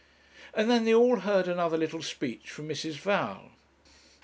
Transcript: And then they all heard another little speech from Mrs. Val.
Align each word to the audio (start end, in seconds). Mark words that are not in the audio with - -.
And 0.55 0.67
then 0.67 0.83
they 0.85 0.95
all 0.95 1.17
heard 1.19 1.47
another 1.47 1.77
little 1.77 2.01
speech 2.01 2.49
from 2.49 2.67
Mrs. 2.67 2.93
Val. 2.93 3.51